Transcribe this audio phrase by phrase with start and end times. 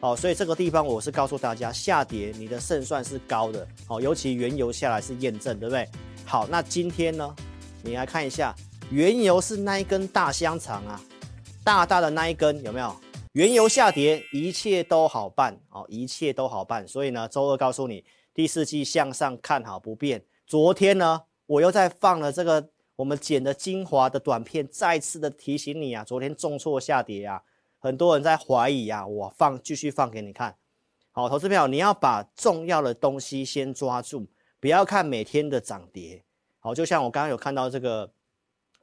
[0.00, 5.88] 哦，所以这个地方我是告诉大家，下跌你的胜算是高的，哦，尤其原油下来是验证，对不对？
[6.24, 7.34] 好，那今天呢，
[7.82, 8.54] 你来看一下，
[8.90, 11.00] 原油是那一根大香肠啊，
[11.64, 12.94] 大大的那一根有没有？
[13.32, 16.86] 原油下跌，一切都好办，哦，一切都好办。
[16.86, 20.22] 所以呢，周二告诉你，第四季向上看好不变。
[20.46, 27.42] 昨天呢，我又再放了这个我们剪的精华的短片，再次的提醒你啊，昨天重挫下跌啊。
[27.80, 30.56] 很多人在怀疑啊，我放继续放给你看，
[31.12, 34.26] 好，投资朋友，你要把重要的东西先抓住，
[34.58, 36.24] 不要看每天的涨跌，
[36.58, 38.10] 好，就像我刚刚有看到这个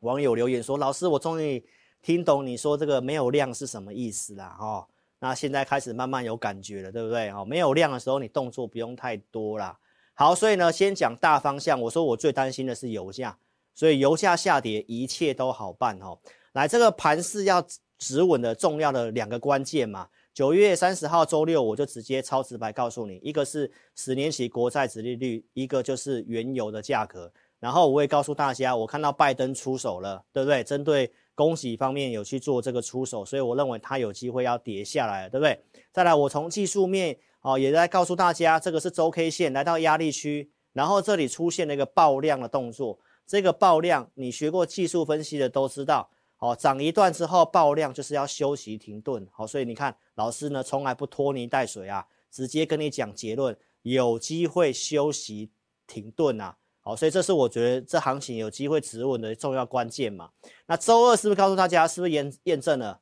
[0.00, 1.64] 网友留言说，老师，我终于
[2.00, 4.86] 听懂你说这个没有量是什么意思啦，哦，
[5.18, 7.30] 那现在开始慢慢有感觉了，对不对？
[7.30, 9.76] 哦，没有量的时候，你动作不用太多啦。
[10.14, 13.36] 好，所以呢，先讲大方向，我说我最担心的是油价，
[13.74, 16.16] 所以油价下跌，一切都好办哦。
[16.52, 17.66] 来，这个盘势要。
[18.04, 27.32] 止稳的重要的两个关键嘛，九月三十号周六我就直接超直白告诉你，一个是十年期国债殖利率，一个就是原油的价格。
[27.58, 30.62] 然后我也告诉大家，我看到拜登出手了，对不对？
[30.62, 35.58] 针对供给方面有去做这个出手，所以我认为它有机会要跌下来，对不对？
[35.90, 46.10] 再来，我从技术面哦也在告诉大家，这个是周 K 线来到压力区，然后这里出现了一个爆量的动作，这个爆量你学过技术分析的都知道。
[46.38, 55.50] 哦，涨一段之后爆量就是要休息停顿，好，所以你看老师呢从来不拖泥带水啊，直接跟你讲结论，有机会休息
[55.86, 60.32] 停顿啊，好，所以这是我觉得这行情有机会止稳的重要关键嘛。
[60.66, 63.00] 那周二是不是告诉大家是不是验验证了？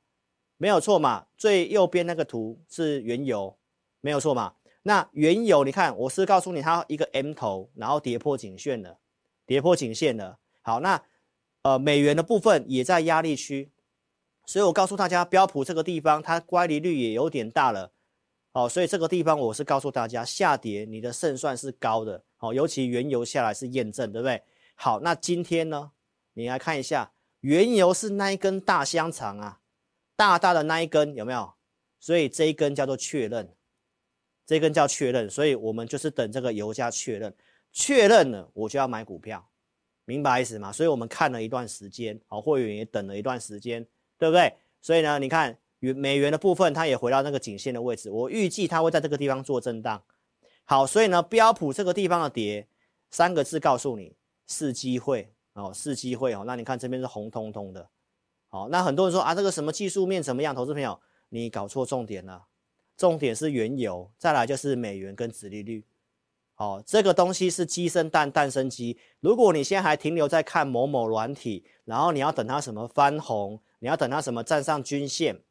[0.57, 3.57] 没有错嘛，最右边那个图是原油，
[4.01, 4.55] 没有错嘛。
[4.85, 8.99] 那原油你看，我是告诉你它一个 M 头，然后跌破颈线了，
[9.47, 10.39] 跌破颈线了。
[10.61, 11.03] 好，那。
[11.63, 13.71] 呃，美元的部分也在压力区，
[14.47, 17.93] 所以我告诉大家，标普这个地方它乖离率也有点大了，
[18.53, 24.43] 哦，所以这个地方我是告诉大家，下跌你的胜算是高的，哦，尤其原油下来是验证，对不对？
[24.75, 25.93] 好，那今天呢，
[26.35, 29.61] 你来看一下，原油是那一根大香肠啊，
[30.17, 31.55] 大大的那一根有没有？
[32.01, 33.55] 所以这一根叫做确认，
[34.45, 37.33] 这一根叫确认，所以我们就是等这个油价确认，
[37.71, 39.49] 确认了我就要买股票。
[40.13, 40.71] 明白意思吗？
[40.71, 43.83] 所以我们看了一段时间，好，会员也等了一段时间，
[44.19, 44.53] 对不对？
[44.83, 50.03] 所以呢，你看美元的部分，它也回到那个颈线的位置，我预计它会在这个地方做震荡。
[50.65, 52.69] 好，所以呢，标普这个地方的跌，
[53.11, 54.15] 三个字告诉你
[54.47, 56.45] 是机会哦，是机会哦。
[56.47, 57.89] 那你看这边是红彤彤的，
[58.49, 60.55] 好，那很多人说啊，这个什么技术面怎么样？
[60.55, 62.45] 投资朋友，你搞错重点了，
[62.99, 65.83] 重点是原油，再来就是美元跟殖利率。
[66.57, 68.97] 哦，这个东西是鸡生蛋，蛋生鸡。
[69.21, 75.43] 如果你现在还停留在看某某软体，然后你要等它什么翻红，你要等它什么站上均线，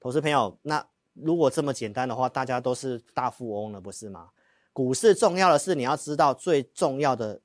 [0.00, 4.30] 投资朋友，那如果这么简单的话，大家都是大富翁了，不是吗？
[4.72, 7.40] 股市重要的是你要知道最重要的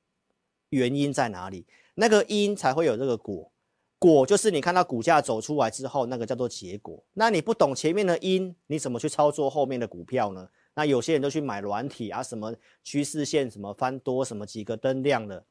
[0.70, 3.52] 原因在哪里，那个因才会有这个果，
[3.98, 7.04] 果就是你看到股价走出来之后，那个叫做结果。
[7.12, 10.48] 那你不懂前面的因，你怎么去操作后面的股票呢？
[10.74, 15.44] 那有些人都去买软体啊，什么趋势线，什么翻多，什么几个灯亮的。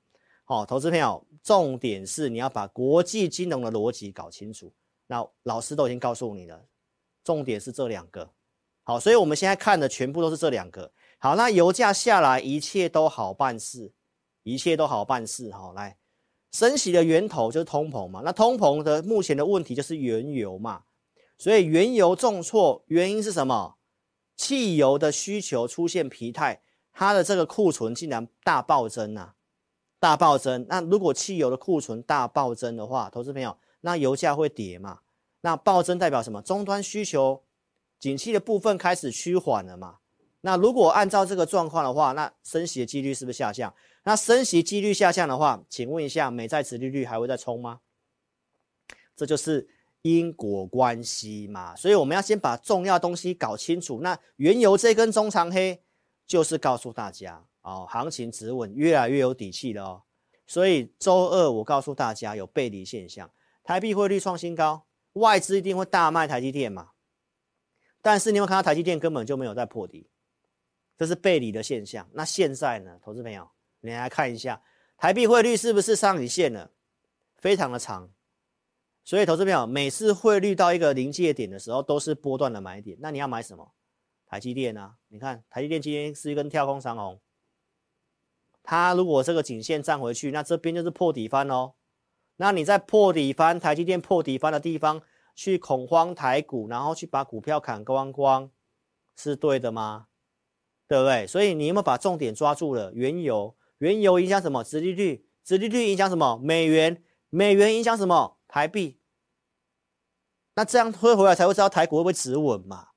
[0.46, 4.72] 好，投资朋友，重点是你要把国际金融的逻辑搞清楚。
[5.07, 6.59] 那老师都已经告诉你了，
[7.24, 8.30] 重点是这两个。
[8.84, 10.91] 好，所以我们现在看的全部都是这两个。
[11.19, 13.91] 好，那油价下来，一切都好办事，
[14.44, 15.51] 一切都好办事。
[15.51, 15.97] 好，来，
[16.51, 18.22] 升息的源头就是通膨嘛。
[18.24, 20.84] 那通膨的目前的问题就是原油嘛。
[21.38, 23.75] 所以原油重挫，原因是什么？
[24.39, 26.61] 汽油的需求出现疲态，
[26.94, 29.35] 它的这个库存竟然大暴增啊，
[30.00, 30.66] 大暴增。
[30.69, 35.01] 那如果汽油的库存大暴增的话，投资朋友，那油价会跌嘛？
[35.41, 36.41] 那暴增代表什么？
[36.41, 37.44] 终端需求
[38.00, 39.97] 景气的部分开始趋缓了嘛？
[40.39, 43.75] 那如果按照这个状况的话，那升息的几率是不是下降？
[44.06, 47.81] 那升息几率下降的话，请问一下，美债殖利率还会再冲吗？
[49.17, 49.67] 这就是。
[50.02, 54.00] 因果关系嘛，所以我们要先把重要东西搞清楚。
[54.02, 55.81] 那原油这根中长黑，
[56.25, 60.04] 就是告诉大家哦，行情止稳，越来越有底气了哦。
[60.48, 63.30] 所以周二我告诉大家有背离现象，
[63.63, 66.92] 台币汇率创新高，外资一定会大卖台积电嘛。
[68.02, 70.10] 但是你会看到台积电根本就没有在破底，
[70.98, 72.10] 这是背离的现象。
[72.13, 73.48] 那现在呢，投资朋友，
[73.81, 74.62] 你来看一下
[74.98, 76.72] 台币汇率是不是上影线了，
[77.38, 78.10] 非常的长。
[79.09, 82.95] 所以，投资朋友，每次汇率到一个临界点的时候，都是波段的买点。
[83.01, 83.73] 那你要买什么？
[84.27, 84.97] 台积电啊！
[85.07, 87.19] 你看，台积电今天是一根跳空长红。
[88.61, 91.73] 它如果这个颈线站回去，那这边就是破底翻哦。
[92.35, 95.01] 那你在破底翻，台积电破底翻的地方
[95.33, 98.51] 去恐慌台股，然后去把股票砍光光，
[99.17, 100.06] 是对的吗？
[100.88, 101.25] 对不对？
[101.25, 102.94] 所以你有没有把重点抓住了？
[102.94, 104.63] 原油，原油影响什么？
[104.63, 106.39] 殖利率，殖利率影响什么？
[106.44, 108.38] 美元，美元影响什么？
[108.47, 108.99] 台币。
[110.59, 112.89] 那这样推回来才会知道台股会不会止稳嘛？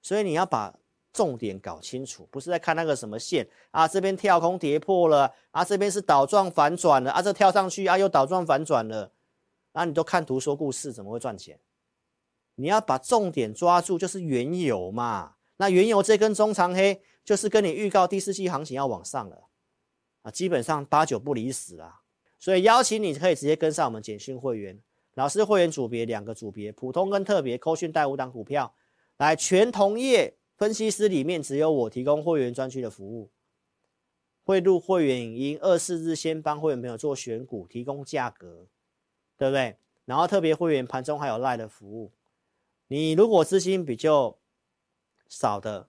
[0.00, 0.74] 所以你要把
[1.12, 9.12] 重点搞清楚，不是在看那个什么线啊，这边跳空跌破了啊，这边是倒状反转了啊，这跳上去啊又倒状反转了，
[9.72, 11.60] 啊你都看图说故事，怎么会赚钱？
[12.54, 15.34] 你要把重点抓住，就是原油嘛。
[15.58, 19.48] 那原油这根中长黑，就是跟你预告第四季行情要往上了
[20.22, 22.00] 啊，基本上八九不离十啊。
[22.40, 24.80] 所以邀请你可以直接跟上我们简讯会员，
[25.14, 28.74] 老师会员组别两个组别，普通跟特别，扣讯带五档股票，
[29.16, 33.30] 来全同业分析师里面只有我提供会员专区的服务，
[34.44, 38.66] 会录会员影音，二四日先帮会员朋友做选股，提供价格，
[39.36, 39.76] 对不对？
[40.04, 42.12] 然后特别会员盘中还有赖的服务。
[42.88, 44.36] 你如果资金比较
[45.28, 45.88] 少的，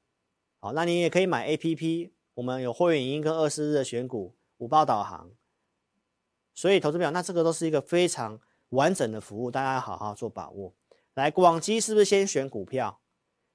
[0.60, 5.32] 好，那你也可以买 APP，我们有会员影音跟二四日的选股五报导航，
[6.54, 8.40] 所以投资朋友，那这个都是一个非常
[8.70, 10.74] 完整的服务，大家要好好做把握。
[11.14, 13.00] 来，广基是不是先选股票，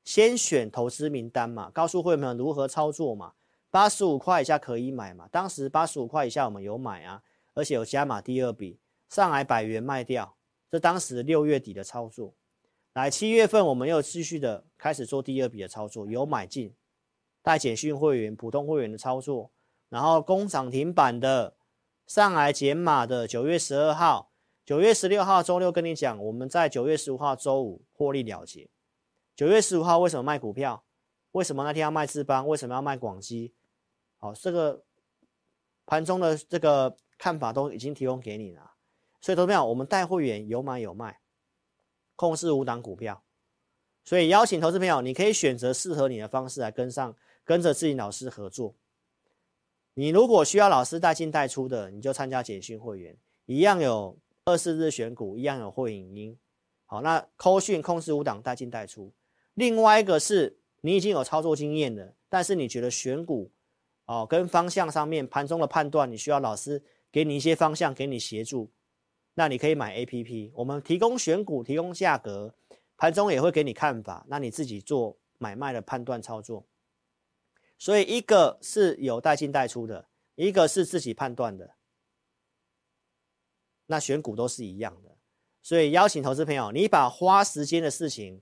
[0.03, 1.71] 先选投资名单嘛？
[1.71, 3.35] 告诉会员们如何操作嘛？
[3.71, 5.29] 八十五块以下可以买嘛？
[5.31, 7.23] 当时八十五块以下我们有买啊，
[7.55, 10.37] 而且有加码第二笔，上来百元卖掉，
[10.71, 12.35] 这当时六月底的操作。
[12.95, 16.75] 来七月份，我们又继续的开始做第二笔的操作，有买进
[17.43, 19.53] 带简讯会员、普通会员的操作，
[19.89, 21.55] 然后攻涨停板的
[22.07, 24.30] 上来减码的九月十二号、
[24.65, 28.69] 九月十六号周六跟你讲，我们在九月十五号周五获利了结。
[29.35, 30.85] 九月十五号为什么卖股票？
[31.33, 32.47] 为什么那天要卖智邦？
[32.47, 33.55] 为什么要卖广基？
[34.19, 34.85] 好，这个
[35.87, 38.73] 盘中的这个看法都已经提供给你了，
[39.21, 41.21] 所以投资朋友，我们带会员有买有卖。
[42.17, 43.25] 控制五档股票，
[44.05, 48.75] 所以邀请投资朋友，你可以选择适合你的方式来跟上，跟着自己老师合作。
[49.95, 53.17] 你如果需要老师带进带出的，你就参加简讯会员，
[53.47, 56.39] 一样有二四日选股，一样有会影音。
[56.87, 59.13] 好，那扣讯控制五档带进带出。
[59.55, 63.51] 另外一个是你已经有操作经验的，但是你觉得选股
[64.07, 66.83] 哦跟方向上面盘中的判断，你需要老师
[67.13, 68.71] 给你一些方向，给你协助。
[69.35, 72.53] 那你可以买 APP，我们提供选股，提供价格，
[72.97, 76.67] 盘中也会给你看法，那你自己做买卖的判断操作。
[77.79, 81.77] 所以一个是有带进带出的，一个是自己判断的。
[83.91, 85.11] 那选股都是一样的，
[85.61, 88.41] 所以邀请投资朋友，你把花时间的事情，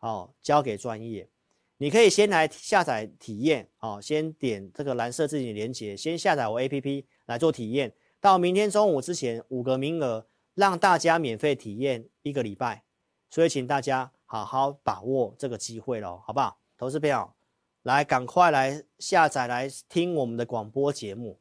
[0.00, 1.28] 哦，交给专业。
[1.76, 7.92] 你可以先来下载体验，哦，先点这个蓝色自己连接，先下载我 APP 来做体验。
[8.18, 12.82] 到明天中午之前，五个名额让大家免费体验一个礼拜，
[13.28, 16.58] 所以请大家好好把握这个机会喽，好不好？
[16.78, 17.30] 投资朋友，
[17.82, 21.38] 来赶快来下载来听我们的广播节目，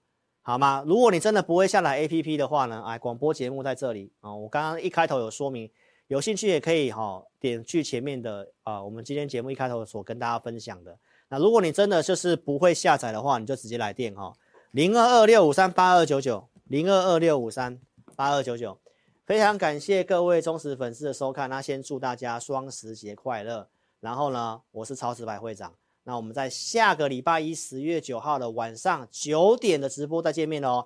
[0.47, 0.83] 好吗？
[0.85, 5.67] 如果你真的不会下载 APP 的话呢，哎，广播节目在这里啊，我刚刚一开头有说明，
[6.05, 10.95] 有兴趣也可以哈点去前面的啊，我们今天节目一开头所跟大家分享的。
[11.29, 14.33] 那如果你真的就是不会下载的话，你就直接来电哈，
[14.69, 16.47] 零二二六五三八二九九。
[16.67, 17.79] 零二二六五三
[18.15, 18.75] 八二九九，
[19.23, 21.47] 非常感谢各位忠实粉丝的收看。
[21.47, 23.67] 那先祝大家双十节快乐。
[23.99, 25.71] 然后呢，我是超直白会长。
[26.07, 30.85] 那我们在下个礼拜一十月九号的晚上九点的直播再见面喽。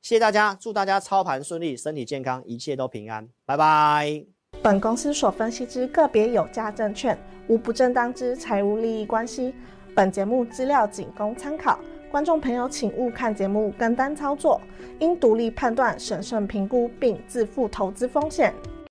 [0.00, 3.28] 谢谢大家，祝大家操盘顺利，身体健康，一切都平安。
[3.44, 4.24] 拜拜。
[4.62, 7.18] 本公司所分析之个别有价证券，
[7.48, 9.52] 无不正当之财务利益关系。
[9.94, 11.78] 本节目资料仅供参考。
[12.10, 14.60] 观众朋友，请勿看节目跟单操作，
[15.00, 18.54] 应独立判断、审慎评估并自负投资风险。